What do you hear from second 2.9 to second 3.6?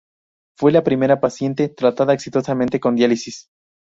diálisis.